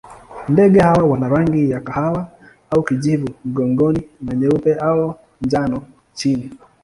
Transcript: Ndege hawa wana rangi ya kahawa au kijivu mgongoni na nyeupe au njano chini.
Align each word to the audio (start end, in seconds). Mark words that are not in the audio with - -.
Ndege 0.49 0.79
hawa 0.79 1.03
wana 1.03 1.27
rangi 1.29 1.69
ya 1.69 1.81
kahawa 1.81 2.31
au 2.69 2.83
kijivu 2.83 3.29
mgongoni 3.45 4.09
na 4.21 4.33
nyeupe 4.35 4.75
au 4.75 5.15
njano 5.45 5.83
chini. 6.13 6.51